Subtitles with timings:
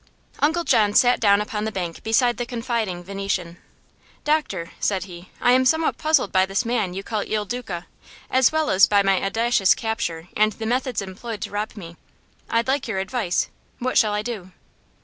[0.39, 3.57] Uncle John sat down upon the bank beside the confiding Venetian.
[4.23, 7.85] "Doctor," said he, "I am somewhat puzzled by this man you call Il Duca,
[8.31, 11.97] as well as by my audacious capture and the methods employed to rob me.
[12.49, 13.49] I'd like your advice.
[13.77, 14.51] What shall I do?"